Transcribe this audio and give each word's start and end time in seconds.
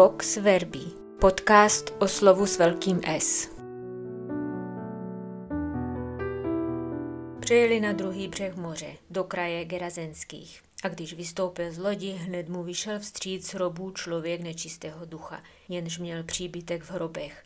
Vox 0.00 0.36
Verbi, 0.36 0.84
podcast 1.18 1.94
o 1.98 2.08
slovu 2.08 2.46
s 2.46 2.58
velkým 2.58 3.00
S. 3.04 3.48
Přejeli 7.40 7.80
na 7.80 7.92
druhý 7.92 8.28
břeh 8.28 8.56
moře, 8.56 8.96
do 9.10 9.24
kraje 9.24 9.64
Gerazenských. 9.64 10.62
A 10.84 10.88
když 10.88 11.14
vystoupil 11.14 11.72
z 11.72 11.78
lodi, 11.78 12.10
hned 12.10 12.48
mu 12.48 12.62
vyšel 12.62 12.98
vstříc 12.98 13.54
hrobů 13.54 13.90
člověk 13.90 14.40
nečistého 14.40 15.06
ducha, 15.06 15.42
jenž 15.68 15.98
měl 15.98 16.22
příbytek 16.22 16.82
v 16.82 16.90
hrobech. 16.90 17.44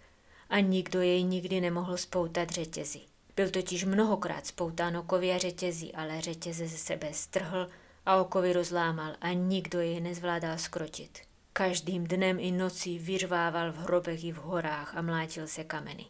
A 0.50 0.61
nikdo 0.61 1.00
jej 1.00 1.23
nikdy 1.23 1.61
nemohl 1.61 1.96
spoutat 1.96 2.50
řetězy. 2.50 3.00
Byl 3.36 3.50
totiž 3.50 3.84
mnohokrát 3.84 4.46
spoután 4.46 4.96
okovy 4.96 5.32
a 5.32 5.39
řetězy, 5.39 5.93
ale 5.93 6.21
řetěze 6.21 6.66
ze 6.66 6.79
sebe 6.79 7.09
strhl 7.12 7.68
a 8.07 8.16
okovy 8.16 8.52
rozlámal 8.52 9.13
a 9.21 9.32
nikdo 9.32 9.80
jej 9.80 10.00
nezvládal 10.00 10.58
skrotit. 10.58 11.33
Každým 11.57 12.04
dnem 12.04 12.40
i 12.40 12.50
nocí 12.50 12.99
vyřvával 12.99 13.72
v 13.72 13.76
hrobech 13.76 14.25
i 14.25 14.32
v 14.32 14.36
horách 14.36 14.96
a 14.96 15.03
mlátil 15.03 15.46
se 15.46 15.64
kameny. 15.64 16.07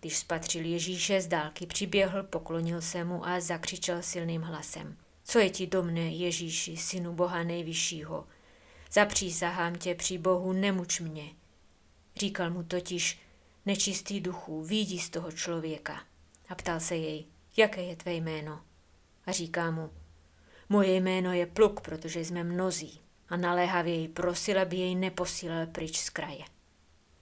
Když 0.00 0.16
spatřil 0.18 0.64
Ježíše 0.64 1.20
z 1.20 1.26
dálky, 1.26 1.66
přiběhl, 1.66 2.22
poklonil 2.22 2.82
se 2.82 3.04
mu 3.04 3.26
a 3.26 3.40
zakřičel 3.40 4.02
silným 4.02 4.42
hlasem. 4.42 4.96
Co 5.24 5.38
je 5.38 5.50
ti 5.50 5.66
do 5.66 5.82
mne, 5.82 6.00
Ježíši, 6.00 6.76
synu 6.76 7.12
Boha 7.12 7.42
nejvyššího? 7.42 8.26
Zapřísahám 8.92 9.76
tě 9.76 9.94
při 9.94 10.18
Bohu, 10.18 10.52
nemuč 10.52 11.00
mě. 11.00 11.30
Říkal 12.16 12.50
mu 12.50 12.62
totiž, 12.62 13.20
nečistý 13.66 14.20
duchu, 14.20 14.62
vidí 14.62 14.98
z 14.98 15.10
toho 15.10 15.32
člověka. 15.32 16.02
A 16.48 16.54
ptal 16.54 16.80
se 16.80 16.96
jej, 16.96 17.26
jaké 17.56 17.82
je 17.82 17.96
tvé 17.96 18.14
jméno? 18.14 18.60
A 19.26 19.32
říká 19.32 19.70
mu, 19.70 19.90
moje 20.68 20.94
jméno 20.94 21.32
je 21.32 21.46
Pluk, 21.46 21.80
protože 21.80 22.20
jsme 22.20 22.44
mnozí 22.44 23.02
a 23.32 23.36
naléhavě 23.36 23.94
jej 23.94 24.08
prosil, 24.08 24.60
aby 24.60 24.76
jej 24.76 24.94
neposílal 24.94 25.66
pryč 25.66 25.98
z 25.98 26.10
kraje. 26.10 26.44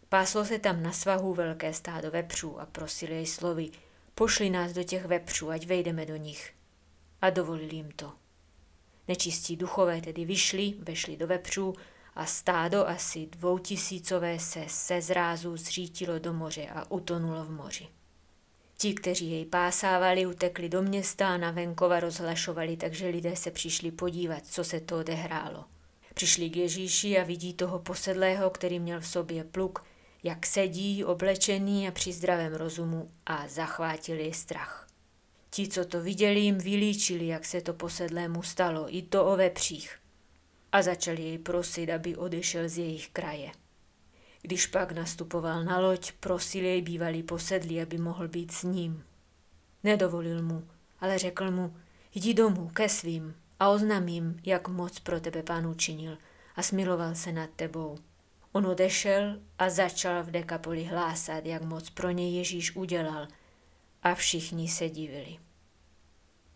Páslo 0.08 0.44
se 0.44 0.58
tam 0.58 0.82
na 0.82 0.92
svahu 0.92 1.34
velké 1.34 1.72
stádo 1.72 2.10
vepřů 2.10 2.60
a 2.60 2.66
prosil 2.66 3.10
jej 3.10 3.26
slovy, 3.26 3.70
pošli 4.14 4.50
nás 4.50 4.72
do 4.72 4.82
těch 4.82 5.04
vepřů, 5.04 5.50
ať 5.50 5.66
vejdeme 5.66 6.06
do 6.06 6.16
nich. 6.16 6.52
A 7.22 7.30
dovolili 7.30 7.76
jim 7.76 7.90
to. 7.90 8.12
Nečistí 9.08 9.56
duchové 9.56 10.00
tedy 10.00 10.24
vyšli, 10.24 10.74
vešli 10.78 11.16
do 11.16 11.26
vepřů 11.26 11.74
a 12.14 12.26
stádo 12.26 12.88
asi 12.88 13.26
dvoutisícové 13.26 14.38
se 14.38 14.64
se 14.68 15.02
zrázu 15.02 15.56
zřítilo 15.56 16.18
do 16.18 16.32
moře 16.32 16.66
a 16.74 16.90
utonulo 16.90 17.44
v 17.44 17.50
moři. 17.50 17.88
Ti, 18.78 18.94
kteří 18.94 19.30
jej 19.30 19.44
pásávali, 19.44 20.26
utekli 20.26 20.68
do 20.68 20.82
města 20.82 21.28
a 21.28 21.36
na 21.36 21.50
venkova 21.50 22.00
rozhlašovali, 22.00 22.76
takže 22.76 23.08
lidé 23.08 23.36
se 23.36 23.50
přišli 23.50 23.90
podívat, 23.90 24.46
co 24.46 24.64
se 24.64 24.80
to 24.80 24.98
odehrálo. 24.98 25.64
Přišli 26.14 26.50
k 26.50 26.56
Ježíši 26.56 27.18
a 27.18 27.24
vidí 27.24 27.54
toho 27.54 27.78
posedlého, 27.78 28.50
který 28.50 28.78
měl 28.78 29.00
v 29.00 29.06
sobě 29.06 29.44
pluk, 29.44 29.84
jak 30.22 30.46
sedí 30.46 31.04
oblečený 31.04 31.88
a 31.88 31.90
při 31.90 32.12
zdravém 32.12 32.54
rozumu 32.54 33.10
a 33.26 33.48
zachvátili 33.48 34.32
strach. 34.32 34.86
Ti, 35.50 35.68
co 35.68 35.84
to 35.84 36.00
viděli, 36.00 36.40
jim 36.40 36.58
vylíčili, 36.58 37.26
jak 37.26 37.44
se 37.44 37.60
to 37.60 37.74
posedlému 37.74 38.42
stalo, 38.42 38.96
i 38.96 39.02
to 39.02 39.26
o 39.26 39.36
vepřích. 39.36 39.98
A 40.72 40.82
začali 40.82 41.22
jej 41.22 41.38
prosit, 41.38 41.90
aby 41.90 42.16
odešel 42.16 42.68
z 42.68 42.78
jejich 42.78 43.08
kraje. 43.08 43.52
Když 44.42 44.66
pak 44.66 44.92
nastupoval 44.92 45.64
na 45.64 45.78
loď, 45.78 46.12
prosil 46.12 46.64
jej 46.64 46.82
bývalý 46.82 47.22
posedlý, 47.22 47.82
aby 47.82 47.98
mohl 47.98 48.28
být 48.28 48.52
s 48.52 48.62
ním. 48.62 49.04
Nedovolil 49.84 50.42
mu, 50.42 50.68
ale 51.00 51.18
řekl 51.18 51.50
mu, 51.50 51.76
jdi 52.14 52.34
domů 52.34 52.68
ke 52.68 52.88
svým 52.88 53.34
a 53.60 53.68
oznamím, 53.68 54.40
jak 54.46 54.68
moc 54.68 54.98
pro 54.98 55.20
tebe 55.20 55.42
pán 55.42 55.66
učinil 55.66 56.18
a 56.56 56.62
smiloval 56.62 57.14
se 57.14 57.32
nad 57.32 57.50
tebou. 57.56 57.98
On 58.52 58.66
odešel 58.66 59.40
a 59.58 59.70
začal 59.70 60.22
v 60.22 60.30
Dekapoli 60.30 60.84
hlásat, 60.84 61.46
jak 61.46 61.62
moc 61.62 61.90
pro 61.90 62.10
něj 62.10 62.34
Ježíš 62.34 62.76
udělal 62.76 63.28
a 64.02 64.14
všichni 64.14 64.68
se 64.68 64.88
divili. 64.88 65.38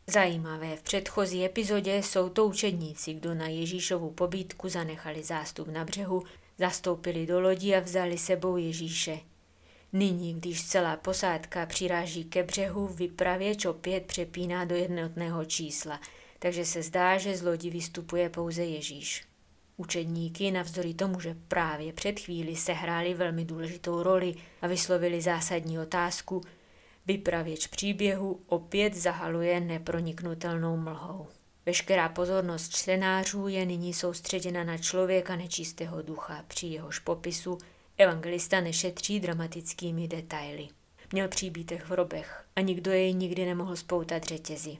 Zajímavé, 0.06 0.76
v 0.76 0.82
předchozí 0.82 1.44
epizodě 1.44 1.96
jsou 1.96 2.28
to 2.28 2.46
učedníci, 2.46 3.14
kdo 3.14 3.34
na 3.34 3.46
Ježíšovu 3.46 4.10
pobídku 4.10 4.68
zanechali 4.68 5.22
zástup 5.22 5.68
na 5.68 5.84
břehu, 5.84 6.22
zastoupili 6.58 7.26
do 7.26 7.40
lodi 7.40 7.74
a 7.74 7.80
vzali 7.80 8.18
sebou 8.18 8.56
Ježíše. 8.56 9.18
Nyní, 9.92 10.34
když 10.34 10.66
celá 10.66 10.96
posádka 10.96 11.66
přiráží 11.66 12.24
ke 12.24 12.42
břehu, 12.42 12.86
vypravěč 12.86 13.64
opět 13.64 14.06
přepíná 14.06 14.64
do 14.64 14.74
jednotného 14.74 15.44
čísla– 15.44 16.00
takže 16.44 16.64
se 16.64 16.82
zdá, 16.82 17.18
že 17.18 17.36
z 17.36 17.42
lodi 17.42 17.70
vystupuje 17.70 18.28
pouze 18.28 18.64
Ježíš. 18.64 19.24
Učedníky, 19.76 20.50
navzdory 20.50 20.94
tomu, 20.94 21.20
že 21.20 21.36
právě 21.48 21.92
před 21.92 22.20
chvíli 22.20 22.56
sehráli 22.56 23.14
velmi 23.14 23.44
důležitou 23.44 24.02
roli 24.02 24.34
a 24.62 24.66
vyslovili 24.66 25.20
zásadní 25.20 25.78
otázku, 25.78 26.40
vypravěč 27.06 27.66
příběhu 27.66 28.40
opět 28.46 28.94
zahaluje 28.94 29.60
neproniknutelnou 29.60 30.76
mlhou. 30.76 31.26
Veškerá 31.66 32.08
pozornost 32.08 32.76
čtenářů 32.76 33.48
je 33.48 33.66
nyní 33.66 33.94
soustředěna 33.94 34.64
na 34.64 34.78
člověka 34.78 35.36
nečistého 35.36 36.02
ducha, 36.02 36.44
při 36.48 36.66
jehož 36.66 36.98
popisu 36.98 37.58
evangelista 37.98 38.60
nešetří 38.60 39.20
dramatickými 39.20 40.08
detaily. 40.08 40.68
Měl 41.12 41.28
příbítek 41.28 41.84
v 41.84 41.90
hrobech 41.90 42.44
a 42.56 42.60
nikdo 42.60 42.90
jej 42.90 43.14
nikdy 43.14 43.44
nemohl 43.46 43.76
spoutat 43.76 44.24
řetězy. 44.24 44.78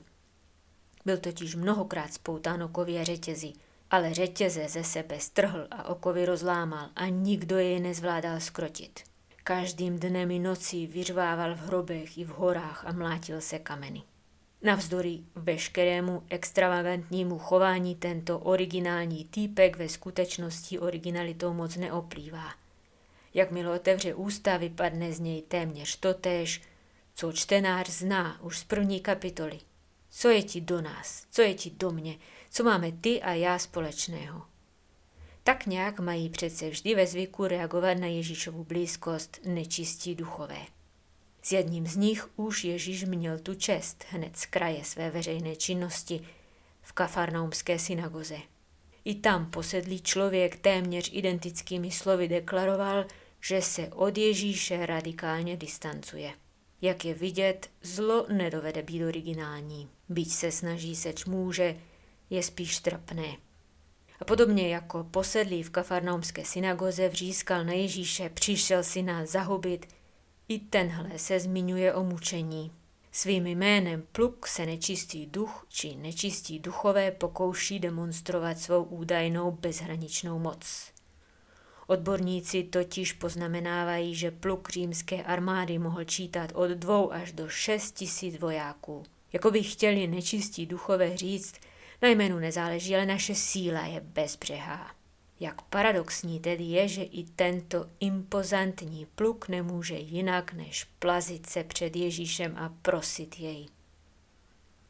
Byl 1.05 1.17
totiž 1.17 1.55
mnohokrát 1.55 2.13
spoután 2.13 2.63
okově 2.63 3.05
řetězy, 3.05 3.53
ale 3.91 4.13
řetěze 4.13 4.67
ze 4.69 4.83
sebe 4.83 5.19
strhl 5.19 5.67
a 5.71 5.83
okovy 5.83 6.25
rozlámal 6.25 6.89
a 6.95 7.07
nikdo 7.07 7.57
jej 7.57 7.79
nezvládal 7.79 8.39
skrotit. 8.39 8.99
Každým 9.43 9.99
dnem 9.99 10.31
i 10.31 10.39
nocí 10.39 10.87
vyřvával 10.87 11.55
v 11.55 11.59
hrobech 11.59 12.17
i 12.17 12.23
v 12.23 12.29
horách 12.29 12.85
a 12.85 12.91
mlátil 12.91 13.41
se 13.41 13.59
kameny. 13.59 14.03
Navzdory 14.61 15.19
veškerému 15.35 16.23
extravagantnímu 16.29 17.39
chování 17.39 17.95
tento 17.95 18.39
originální 18.39 19.25
týpek 19.25 19.77
ve 19.77 19.89
skutečnosti 19.89 20.79
originalitou 20.79 21.53
moc 21.53 21.75
neoplývá. 21.75 22.53
Jakmile 23.33 23.75
otevře 23.75 24.13
ústa, 24.13 24.57
vypadne 24.57 25.13
z 25.13 25.19
něj 25.19 25.41
téměř 25.41 25.95
totéž, 25.95 26.61
co 27.13 27.31
čtenář 27.31 27.89
zná 27.89 28.41
už 28.41 28.59
z 28.59 28.63
první 28.63 28.99
kapitoly– 28.99 29.59
co 30.17 30.29
je 30.29 30.43
ti 30.43 30.61
do 30.61 30.81
nás? 30.81 31.25
Co 31.31 31.41
je 31.41 31.53
ti 31.53 31.69
do 31.69 31.91
mě? 31.91 32.17
Co 32.49 32.63
máme 32.63 32.91
ty 32.91 33.21
a 33.21 33.33
já 33.33 33.59
společného? 33.59 34.41
Tak 35.43 35.65
nějak 35.65 35.99
mají 35.99 36.29
přece 36.29 36.69
vždy 36.69 36.95
ve 36.95 37.07
zvyku 37.07 37.47
reagovat 37.47 37.93
na 37.93 38.07
Ježíšovu 38.07 38.63
blízkost 38.63 39.39
nečistí 39.45 40.15
duchové. 40.15 40.65
S 41.41 41.51
jedním 41.51 41.87
z 41.87 41.95
nich 41.95 42.29
už 42.35 42.63
Ježíš 42.63 43.03
měl 43.03 43.39
tu 43.39 43.55
čest 43.55 44.05
hned 44.09 44.37
z 44.37 44.45
kraje 44.45 44.83
své 44.83 45.11
veřejné 45.11 45.55
činnosti 45.55 46.27
v 46.81 46.93
kafarnaumské 46.93 47.79
synagoze. 47.79 48.37
I 49.05 49.15
tam 49.15 49.51
posedlý 49.51 50.01
člověk 50.01 50.55
téměř 50.55 51.09
identickými 51.13 51.91
slovy 51.91 52.27
deklaroval, 52.27 53.05
že 53.41 53.61
se 53.61 53.87
od 53.87 54.17
Ježíše 54.17 54.85
radikálně 54.85 55.57
distancuje. 55.57 56.33
Jak 56.81 57.05
je 57.05 57.13
vidět, 57.13 57.69
zlo 57.81 58.25
nedovede 58.29 58.83
být 58.83 59.05
originální. 59.05 59.89
Byť 60.09 60.31
se 60.31 60.51
snaží 60.51 60.95
seč 60.95 61.25
může, 61.25 61.75
je 62.29 62.43
spíš 62.43 62.79
trapné. 62.79 63.37
A 64.19 64.25
podobně 64.25 64.69
jako 64.69 65.03
posedlý 65.03 65.63
v 65.63 65.69
kafarnaumské 65.69 66.45
synagoze 66.45 67.09
vřískal 67.09 67.65
na 67.65 67.73
Ježíše, 67.73 68.29
přišel 68.29 68.83
si 68.83 69.01
nás 69.01 69.29
zahubit, 69.29 69.87
i 70.47 70.59
tenhle 70.59 71.19
se 71.19 71.39
zmiňuje 71.39 71.93
o 71.93 72.03
mučení. 72.03 72.71
Svým 73.11 73.47
jménem 73.47 74.03
pluk 74.11 74.47
se 74.47 74.65
nečistý 74.65 75.25
duch 75.25 75.65
či 75.69 75.95
nečistí 75.95 76.59
duchové 76.59 77.11
pokouší 77.11 77.79
demonstrovat 77.79 78.59
svou 78.59 78.83
údajnou 78.83 79.51
bezhraničnou 79.51 80.39
moc. 80.39 80.94
Odborníci 81.87 82.63
totiž 82.63 83.13
poznamenávají, 83.13 84.15
že 84.15 84.31
pluk 84.31 84.69
římské 84.69 85.23
armády 85.23 85.79
mohl 85.79 86.03
čítat 86.03 86.51
od 86.53 86.71
dvou 86.71 87.13
až 87.13 87.31
do 87.31 87.49
šest 87.49 87.91
tisíc 87.91 88.39
vojáků. 88.39 89.03
Jako 89.33 89.51
by 89.51 89.63
chtěli 89.63 90.07
nečistí 90.07 90.65
duchové 90.65 91.17
říct, 91.17 91.55
na 92.01 92.09
jménu 92.09 92.39
nezáleží, 92.39 92.95
ale 92.95 93.05
naše 93.05 93.35
síla 93.35 93.85
je 93.85 93.99
bezbřehá. 94.01 94.95
Jak 95.39 95.61
paradoxní 95.61 96.39
tedy 96.39 96.63
je, 96.63 96.87
že 96.87 97.03
i 97.03 97.23
tento 97.23 97.85
impozantní 97.99 99.07
pluk 99.15 99.47
nemůže 99.49 99.95
jinak 99.95 100.53
než 100.53 100.83
plazit 100.83 101.49
se 101.49 101.63
před 101.63 101.95
Ježíšem 101.95 102.57
a 102.57 102.73
prosit 102.81 103.39
jej. 103.39 103.67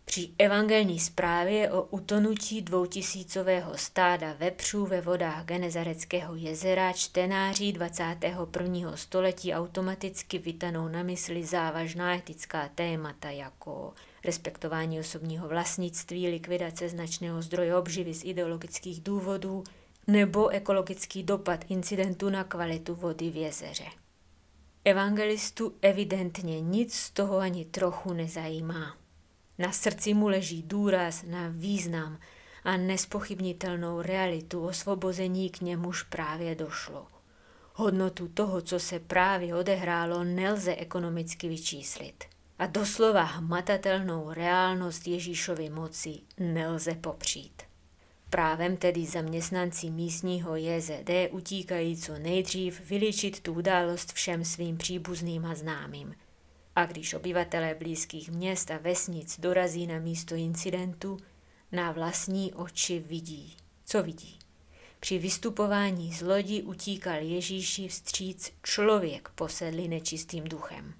Při 0.05 0.29
evangelní 0.37 0.99
zprávě 0.99 1.71
o 1.71 1.81
utonutí 1.81 2.61
dvoutisícového 2.61 3.77
stáda 3.77 4.33
vepřů 4.33 4.85
ve 4.85 5.01
vodách 5.01 5.45
Genezareckého 5.45 6.35
jezera 6.35 6.93
čtenáři 6.93 7.71
21. 7.71 8.97
století 8.97 9.53
automaticky 9.53 10.37
vytanou 10.37 10.87
na 10.87 11.03
mysli 11.03 11.45
závažná 11.45 12.15
etická 12.15 12.69
témata 12.75 13.29
jako 13.29 13.93
respektování 14.23 14.99
osobního 14.99 15.47
vlastnictví, 15.47 16.27
likvidace 16.27 16.89
značného 16.89 17.41
zdroje 17.41 17.75
obživy 17.75 18.13
z 18.13 18.23
ideologických 18.25 19.01
důvodů, 19.01 19.63
nebo 20.07 20.47
ekologický 20.47 21.23
dopad 21.23 21.65
incidentu 21.69 22.29
na 22.29 22.43
kvalitu 22.43 22.95
vody 22.95 23.29
v 23.29 23.35
jezeře. 23.35 23.85
Evangelistu 24.83 25.75
evidentně 25.81 26.61
nic 26.61 26.93
z 26.93 27.11
toho 27.11 27.37
ani 27.37 27.65
trochu 27.65 28.13
nezajímá. 28.13 29.04
Na 29.57 29.71
srdci 29.71 30.13
mu 30.13 30.27
leží 30.27 30.63
důraz 30.63 31.23
na 31.27 31.47
význam 31.49 32.19
a 32.63 32.77
nespochybnitelnou 32.77 34.01
realitu 34.01 34.65
osvobození 34.65 35.49
k 35.49 35.61
němuž 35.61 36.03
právě 36.03 36.55
došlo. 36.55 37.07
Hodnotu 37.73 38.27
toho, 38.27 38.61
co 38.61 38.79
se 38.79 38.99
právě 38.99 39.55
odehrálo, 39.55 40.23
nelze 40.23 40.75
ekonomicky 40.75 41.49
vyčíslit. 41.49 42.23
A 42.59 42.65
doslova 42.65 43.23
hmatatelnou 43.23 44.33
reálnost 44.33 45.07
Ježíšovy 45.07 45.69
moci 45.69 46.19
nelze 46.39 46.95
popřít. 46.95 47.61
Právem 48.29 48.77
tedy 48.77 49.05
zaměstnanci 49.05 49.89
místního 49.89 50.55
JZD 50.55 51.09
utíkají 51.31 51.97
co 51.97 52.19
nejdřív 52.19 52.89
vyličit 52.89 53.39
tu 53.39 53.53
událost 53.53 54.13
všem 54.13 54.45
svým 54.45 54.77
příbuzným 54.77 55.45
a 55.45 55.55
známým. 55.55 56.15
A 56.75 56.85
když 56.85 57.13
obyvatelé 57.13 57.75
blízkých 57.75 58.31
měst 58.31 58.71
a 58.71 58.77
vesnic 58.77 59.39
dorazí 59.39 59.87
na 59.87 59.99
místo 59.99 60.35
incidentu, 60.35 61.17
na 61.71 61.91
vlastní 61.91 62.53
oči 62.53 62.99
vidí. 62.99 63.55
Co 63.85 64.03
vidí? 64.03 64.39
Při 64.99 65.19
vystupování 65.19 66.13
z 66.13 66.21
lodi 66.21 66.61
utíkal 66.61 67.21
Ježíši 67.21 67.87
vstříc 67.87 68.51
člověk 68.63 69.29
posedlý 69.35 69.87
nečistým 69.87 70.43
duchem. 70.43 70.93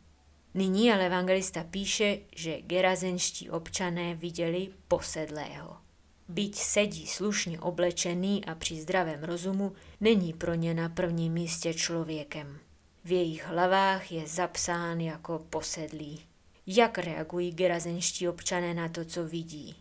Nyní 0.53 0.91
ale 0.91 1.05
evangelista 1.05 1.63
píše, 1.63 2.19
že 2.35 2.61
gerazenští 2.61 3.49
občané 3.49 4.15
viděli 4.15 4.69
posedlého. 4.87 5.77
Byť 6.27 6.55
sedí 6.55 7.07
slušně 7.07 7.59
oblečený 7.59 8.45
a 8.45 8.55
při 8.55 8.81
zdravém 8.81 9.23
rozumu, 9.23 9.73
není 10.01 10.33
pro 10.33 10.53
ně 10.53 10.73
na 10.73 10.89
prvním 10.89 11.33
místě 11.33 11.73
člověkem. 11.73 12.59
V 13.05 13.11
jejich 13.11 13.47
hlavách 13.47 14.11
je 14.11 14.27
zapsán 14.27 15.01
jako 15.01 15.45
posedlý. 15.49 16.21
Jak 16.67 16.97
reagují 16.97 17.51
gerazenští 17.51 18.27
občané 18.27 18.73
na 18.73 18.89
to, 18.89 19.05
co 19.05 19.27
vidí? 19.27 19.75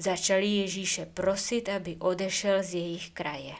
Začali 0.00 0.46
Ježíše 0.46 1.06
prosit, 1.06 1.68
aby 1.68 1.96
odešel 1.96 2.62
z 2.62 2.74
jejich 2.74 3.10
kraje. 3.10 3.54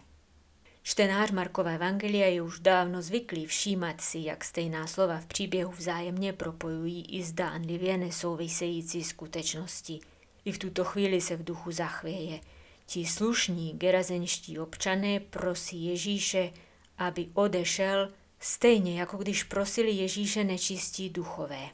Čtenář 0.83 1.31
Markova 1.31 1.71
Evangelia 1.71 2.27
je 2.27 2.43
už 2.43 2.61
dávno 2.61 3.03
zvyklý 3.03 3.47
všímat 3.47 4.01
si, 4.01 4.19
jak 4.19 4.45
stejná 4.45 4.87
slova 4.87 5.19
v 5.19 5.27
příběhu 5.27 5.73
vzájemně 5.73 6.33
propojují 6.33 7.07
i 7.19 7.23
zdánlivě 7.23 7.99
nesouvisející 7.99 9.05
skutečnosti. 9.05 10.01
I 10.45 10.53
v 10.53 10.59
tuto 10.59 10.85
chvíli 10.85 11.21
se 11.21 11.37
v 11.37 11.45
duchu 11.45 11.71
zachvěje. 11.71 12.41
Ti 12.87 13.07
slušní 13.07 13.73
gerazenští 13.73 14.59
občané 14.59 15.21
prosí 15.21 15.85
Ježíše, 15.85 16.53
aby 16.99 17.29
odešel, 17.35 18.11
stejně 18.45 19.01
jako 19.01 19.17
když 19.17 19.43
prosili 19.43 19.91
Ježíše 19.91 20.45
nečistí 20.45 21.11
duchové. 21.11 21.69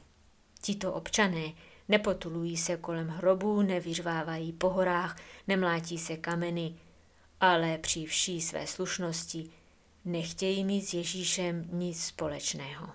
Tito 0.62 0.92
občané 0.92 1.52
Nepotulují 1.90 2.56
se 2.56 2.76
kolem 2.76 3.08
hrobů, 3.08 3.62
nevyřvávají 3.62 4.52
po 4.52 4.70
horách, 4.70 5.16
nemlátí 5.48 5.98
se 5.98 6.16
kameny, 6.16 6.74
ale 7.40 7.78
při 7.78 8.04
vší 8.04 8.40
své 8.40 8.66
slušnosti 8.66 9.50
nechtějí 10.04 10.64
mít 10.64 10.82
s 10.82 10.94
Ježíšem 10.94 11.68
nic 11.72 12.04
společného. 12.04 12.88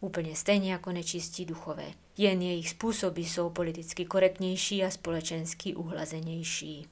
Úplně 0.00 0.36
stejně 0.36 0.72
jako 0.72 0.92
nečistí 0.92 1.44
duchové, 1.44 1.92
jen 2.16 2.42
jejich 2.42 2.68
způsoby 2.70 3.22
jsou 3.22 3.50
politicky 3.50 4.04
korektnější 4.04 4.84
a 4.84 4.90
společensky 4.90 5.74
uhlazenější. 5.74 6.86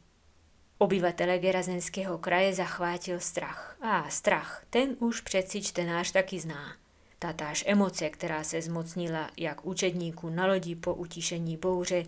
Obyvatele 0.79 1.39
Gerazenského 1.39 2.19
kraje 2.19 2.55
zachvátil 2.55 3.21
strach. 3.21 3.77
A 3.81 4.09
strach, 4.09 4.65
ten 4.71 4.97
už 4.99 5.21
přeci 5.21 5.63
čtenář 5.63 6.13
taky 6.13 6.41
zná– 6.41 6.77
Tatáž 7.19 7.65
emoce, 7.67 8.11
která 8.11 8.45
se 8.45 8.63
zmocnila 8.63 9.31
jak 9.37 9.67
učedníků 9.67 10.31
na 10.31 10.47
lodi 10.47 10.75
po 10.75 10.95
utišení 10.95 11.57
bouře, 11.57 12.05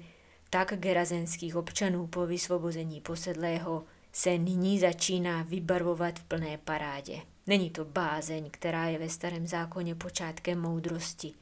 tak 0.50 0.72
gerazenských 0.76 1.56
občanů 1.56 2.06
po 2.06 2.26
vysvobození 2.26 3.00
posedlého, 3.00 3.84
se 4.12 4.38
nyní 4.38 4.78
začíná 4.78 5.42
vybarvovat 5.42 6.18
v 6.18 6.24
plné 6.24 6.58
parádě. 6.58 7.20
Není 7.46 7.70
to 7.70 7.84
bázeň, 7.84 8.50
která 8.50 8.86
je 8.86 8.98
ve 8.98 9.08
starém 9.08 9.46
zákoně 9.46 9.94
počátkem 9.94 10.60
moudrosti. 10.60 11.32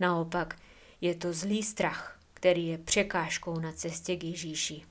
Naopak, 0.00 0.56
je 1.00 1.14
to 1.14 1.32
zlý 1.32 1.62
strach, 1.62 2.20
který 2.34 2.66
je 2.66 2.78
překážkou 2.78 3.60
na 3.60 3.72
cestě 3.72 4.16
k 4.16 4.24
Ježíši. 4.24 4.82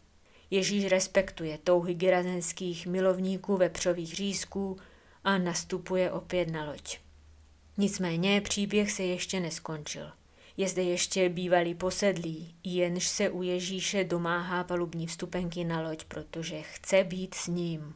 Ježíš 0.51 0.85
respektuje 0.85 1.57
touhy 1.57 1.93
gerazenských 1.93 2.87
milovníků 2.87 3.57
vepřových 3.57 4.15
řízků 4.15 4.77
a 5.23 5.37
nastupuje 5.37 6.11
opět 6.11 6.51
na 6.51 6.65
loď. 6.65 6.99
Nicméně 7.77 8.41
příběh 8.41 8.91
se 8.91 9.03
ještě 9.03 9.39
neskončil. 9.39 10.11
Je 10.57 10.69
zde 10.69 10.83
ještě 10.83 11.29
bývalý 11.29 11.75
posedlý, 11.75 12.55
jenž 12.63 13.07
se 13.07 13.29
u 13.29 13.43
Ježíše 13.43 14.03
domáhá 14.03 14.63
palubní 14.63 15.07
vstupenky 15.07 15.63
na 15.63 15.81
loď, 15.81 16.03
protože 16.03 16.61
chce 16.61 17.03
být 17.03 17.35
s 17.35 17.47
ním. 17.47 17.95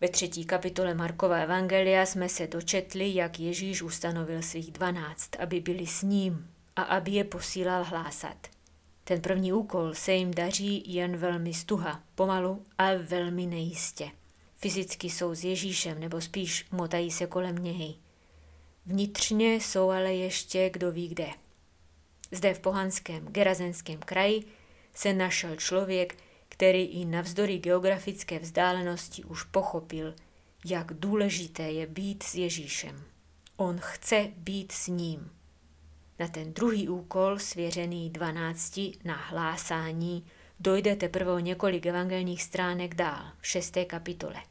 Ve 0.00 0.08
třetí 0.08 0.44
kapitole 0.44 0.94
Markova 0.94 1.36
Evangelia 1.36 2.06
jsme 2.06 2.28
se 2.28 2.46
dočetli, 2.46 3.14
jak 3.14 3.40
Ježíš 3.40 3.82
ustanovil 3.82 4.42
svých 4.42 4.72
dvanáct, 4.72 5.30
aby 5.38 5.60
byli 5.60 5.86
s 5.86 6.02
ním 6.02 6.50
a 6.76 6.82
aby 6.82 7.10
je 7.10 7.24
posílal 7.24 7.84
hlásat. 7.84 8.46
Ten 9.10 9.20
první 9.20 9.52
úkol 9.52 9.94
se 9.94 10.12
jim 10.12 10.34
daří 10.34 10.82
jen 10.86 11.16
velmi 11.16 11.54
stuha, 11.54 12.02
pomalu 12.14 12.66
a 12.78 12.94
velmi 12.94 13.46
nejistě. 13.46 14.10
Fyzicky 14.56 15.10
jsou 15.10 15.34
s 15.34 15.44
Ježíšem, 15.44 16.00
nebo 16.00 16.20
spíš 16.20 16.66
motají 16.70 17.10
se 17.10 17.26
kolem 17.26 17.54
něj. 17.54 17.94
Vnitřně 18.86 19.54
jsou 19.54 19.90
ale 19.90 20.14
ještě 20.14 20.70
kdo 20.70 20.92
ví 20.92 21.08
kde. 21.08 21.28
Zde 22.30 22.54
v 22.54 22.60
pohanském 22.60 23.26
Gerazenském 23.26 23.98
kraji 23.98 24.44
se 24.94 25.12
našel 25.12 25.56
člověk, 25.56 26.16
který 26.48 26.84
i 26.84 27.04
navzdory 27.04 27.58
geografické 27.58 28.38
vzdálenosti 28.38 29.24
už 29.24 29.42
pochopil, 29.42 30.14
jak 30.64 30.94
důležité 30.94 31.62
je 31.62 31.86
být 31.86 32.22
s 32.22 32.34
Ježíšem. 32.34 33.04
On 33.56 33.78
chce 33.80 34.28
být 34.36 34.72
s 34.72 34.86
ním. 34.86 35.39
Na 36.20 36.28
ten 36.28 36.52
druhý 36.52 36.88
úkol, 36.88 37.38
svěřený 37.38 38.10
dvanácti 38.10 38.92
na 39.04 39.16
hlásání, 39.16 40.24
dojde 40.60 40.96
teprve 40.96 41.42
několik 41.42 41.86
evangelních 41.86 42.42
stránek 42.42 42.94
dál, 42.94 43.24
v 43.38 43.46
šesté 43.46 43.84
kapitole. 43.84 44.42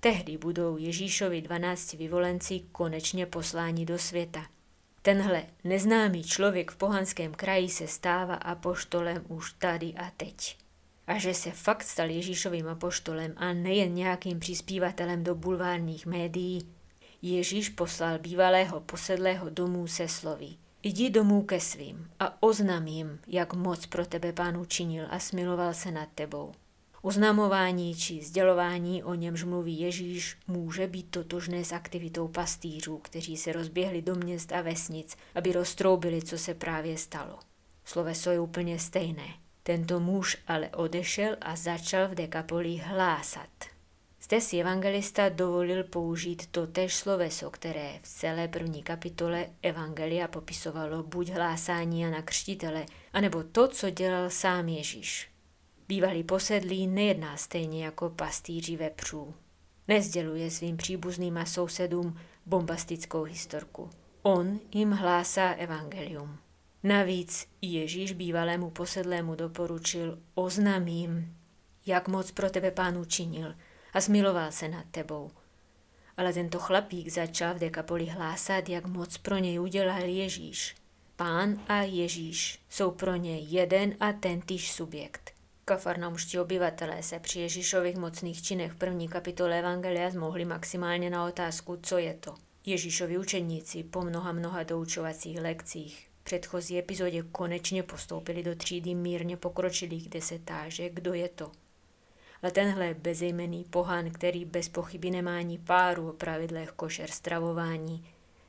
Tehdy 0.00 0.38
budou 0.38 0.76
Ježíšovi 0.76 1.42
dvanácti 1.42 1.96
vyvolenci 1.96 2.60
konečně 2.72 3.26
posláni 3.26 3.86
do 3.86 3.98
světa. 3.98 4.46
Tenhle 5.02 5.46
neznámý 5.64 6.24
člověk 6.24 6.70
v 6.70 6.76
pohanském 6.76 7.34
kraji 7.34 7.68
se 7.68 7.86
stává 7.86 8.34
apoštolem 8.34 9.24
už 9.28 9.52
tady 9.52 9.94
a 9.94 10.10
teď. 10.16 10.58
A 11.06 11.18
že 11.18 11.34
se 11.34 11.50
fakt 11.50 11.82
stal 11.82 12.10
Ježíšovým 12.10 12.68
apoštolem 12.68 13.32
a 13.36 13.52
nejen 13.52 13.94
nějakým 13.94 14.40
přispívatelem 14.40 15.24
do 15.24 15.34
bulvárních 15.34 16.06
médií, 16.06 16.68
Ježíš 17.22 17.68
poslal 17.68 18.18
bývalého 18.18 18.80
posedlého 18.80 19.50
domů 19.50 19.86
se 19.86 20.08
slovy. 20.08 20.48
Jdi 20.82 21.10
domů 21.10 21.42
ke 21.42 21.60
svým 21.60 22.10
a 22.18 22.42
oznam 22.42 22.86
jim, 22.86 23.18
jak 23.26 23.54
moc 23.54 23.86
pro 23.86 24.06
tebe 24.06 24.32
pán 24.32 24.56
učinil 24.56 25.06
a 25.10 25.18
smiloval 25.18 25.74
se 25.74 25.90
nad 25.90 26.08
tebou. 26.14 26.52
Oznamování 27.02 27.94
či 27.94 28.22
sdělování, 28.22 29.04
o 29.04 29.14
němž 29.14 29.44
mluví 29.44 29.80
Ježíš, 29.80 30.36
může 30.46 30.86
být 30.86 31.10
totožné 31.10 31.64
s 31.64 31.72
aktivitou 31.72 32.28
pastýřů, 32.28 32.98
kteří 32.98 33.36
se 33.36 33.52
rozběhli 33.52 34.02
do 34.02 34.14
měst 34.14 34.52
a 34.52 34.62
vesnic, 34.62 35.16
aby 35.34 35.52
roztroubili, 35.52 36.22
co 36.22 36.38
se 36.38 36.54
právě 36.54 36.98
stalo. 36.98 37.38
Sloveso 37.84 38.30
je 38.30 38.40
úplně 38.40 38.78
stejné. 38.78 39.28
Tento 39.62 40.00
muž 40.00 40.36
ale 40.46 40.68
odešel 40.68 41.36
a 41.40 41.56
začal 41.56 42.08
v 42.08 42.14
dekapoli 42.14 42.76
hlásat. 42.76 43.79
Zde 44.30 44.40
si 44.40 44.60
evangelista 44.60 45.28
dovolil 45.28 45.84
použít 45.84 46.46
to 46.46 46.66
tež 46.66 46.94
sloveso, 46.94 47.50
které 47.50 47.98
v 48.02 48.08
celé 48.08 48.48
první 48.48 48.82
kapitole 48.82 49.46
Evangelia 49.62 50.28
popisovalo 50.28 51.02
buď 51.02 51.28
hlásání 51.28 52.06
a 52.06 52.10
na 52.10 52.22
křtitele, 52.22 52.86
anebo 53.12 53.42
to, 53.42 53.68
co 53.68 53.90
dělal 53.90 54.30
sám 54.30 54.68
Ježíš. 54.68 55.30
Bývalý 55.88 56.24
posedlý 56.24 56.86
nejedná 56.86 57.36
stejně 57.36 57.84
jako 57.84 58.10
pastýři 58.10 58.76
vepřů. 58.76 59.34
Nezděluje 59.88 60.50
svým 60.50 60.76
příbuzným 60.76 61.38
a 61.38 61.44
sousedům 61.44 62.18
bombastickou 62.46 63.22
historku. 63.22 63.90
On 64.22 64.60
jim 64.74 64.90
hlásá 64.90 65.50
evangelium. 65.50 66.38
Navíc 66.82 67.46
Ježíš 67.62 68.12
bývalému 68.12 68.70
posedlému 68.70 69.34
doporučil 69.34 70.18
oznamím, 70.34 71.36
jak 71.86 72.08
moc 72.08 72.30
pro 72.30 72.50
tebe 72.50 72.70
pán 72.70 72.98
učinil 72.98 73.54
a 73.92 74.00
zmiloval 74.00 74.52
se 74.52 74.68
nad 74.68 74.84
tebou. 74.90 75.30
Ale 76.16 76.32
tento 76.32 76.58
chlapík 76.58 77.08
začal 77.08 77.54
v 77.54 77.58
dekapoli 77.58 78.06
hlásat, 78.06 78.68
jak 78.68 78.86
moc 78.86 79.18
pro 79.18 79.38
něj 79.38 79.60
udělal 79.60 80.02
Ježíš. 80.02 80.74
Pán 81.16 81.60
a 81.68 81.82
Ježíš 81.82 82.58
jsou 82.70 82.90
pro 82.90 83.16
ně 83.16 83.38
jeden 83.38 83.94
a 84.00 84.12
tentýž 84.12 84.72
subjekt– 84.72 85.30
Kafarnaumští 85.70 86.38
obyvatelé 86.38 87.02
se 87.02 87.18
při 87.18 87.40
Ježíšových 87.40 87.96
mocných 87.96 88.42
činech 88.42 88.72
v 88.72 88.76
první 88.76 89.08
kapitole 89.08 89.58
Evangelia 89.58 90.10
zmohli 90.10 90.44
maximálně 90.44 91.10
na 91.10 91.26
otázku, 91.26 91.78
co 91.82 91.98
je 91.98 92.14
to. 92.14 92.34
Ježíšovi 92.66 93.18
učeníci 93.18 93.82
po 93.82 94.02
mnoha 94.02 94.32
mnoha 94.32 94.62
doučovacích 94.62 95.40
lekcích 95.40 96.08
v 96.20 96.24
předchozí 96.24 96.78
epizodě 96.78 97.22
konečně 97.32 97.82
postoupili 97.82 98.42
do 98.42 98.54
třídy 98.54 98.94
mírně 98.94 99.36
pokročilých, 99.36 100.08
kde 100.08 100.20
se 100.20 100.38
táže, 100.38 100.90
kdo 100.90 101.14
je 101.14 101.28
to. 101.28 101.52
Ale 102.42 102.52
tenhle 102.52 102.94
bezejmený 102.94 103.64
pohan, 103.64 104.10
který 104.10 104.44
bez 104.44 104.68
pochyby 104.68 105.10
nemá 105.10 105.36
ani 105.38 105.58
páru 105.58 106.08
o 106.08 106.12
pravidlech 106.12 106.70
košer 106.70 107.10
stravování, 107.10 108.04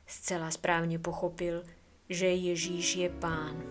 zcela 0.06 0.50
správně 0.50 0.98
pochopil, 0.98 1.62
že 2.08 2.26
Ježíš 2.26 2.96
je 2.96 3.08
pán. 3.08 3.62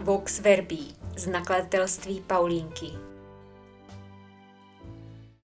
Vox 0.00 0.40
Verbi 0.40 0.78
z 1.16 1.26
nakladatelství 1.26 2.20
Paulínky 2.20 3.11